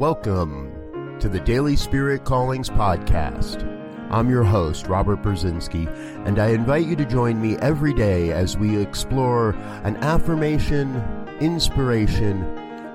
[0.00, 3.62] Welcome to the Daily Spirit Callings Podcast.
[4.10, 5.86] I'm your host, Robert Brzezinski,
[6.26, 9.50] and I invite you to join me every day as we explore
[9.84, 10.96] an affirmation,
[11.38, 12.42] inspiration,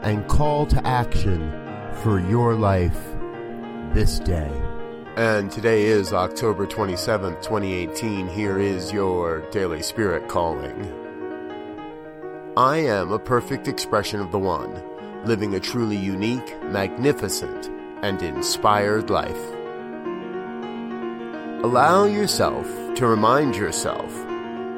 [0.02, 1.52] and call to action
[1.94, 3.00] for your life
[3.94, 4.52] this day.
[5.16, 8.30] And today is October 27th, 2018.
[8.30, 10.92] Here is your Daily Spirit Calling.
[12.58, 14.82] I am a perfect expression of the One
[15.26, 17.70] living a truly unique, magnificent,
[18.04, 19.52] and inspired life.
[21.64, 24.12] Allow yourself to remind yourself